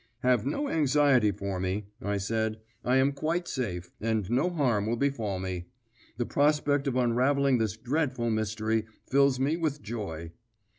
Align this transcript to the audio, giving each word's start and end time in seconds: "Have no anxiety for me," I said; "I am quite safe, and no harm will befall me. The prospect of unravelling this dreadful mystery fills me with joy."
"Have 0.23 0.47
no 0.47 0.67
anxiety 0.67 1.31
for 1.31 1.59
me," 1.59 1.85
I 2.01 2.17
said; 2.17 2.57
"I 2.83 2.97
am 2.97 3.11
quite 3.11 3.47
safe, 3.47 3.91
and 4.01 4.27
no 4.31 4.49
harm 4.49 4.87
will 4.87 4.97
befall 4.97 5.37
me. 5.37 5.67
The 6.17 6.25
prospect 6.25 6.87
of 6.87 6.95
unravelling 6.95 7.59
this 7.59 7.77
dreadful 7.77 8.31
mystery 8.31 8.87
fills 9.05 9.39
me 9.39 9.57
with 9.57 9.83
joy." 9.83 10.31